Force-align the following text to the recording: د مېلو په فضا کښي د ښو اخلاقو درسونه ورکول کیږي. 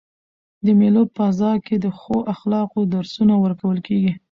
د 0.65 0.67
مېلو 0.79 1.03
په 1.05 1.11
فضا 1.17 1.51
کښي 1.65 1.77
د 1.81 1.87
ښو 1.99 2.17
اخلاقو 2.33 2.79
درسونه 2.95 3.33
ورکول 3.43 3.77
کیږي. 3.87 4.11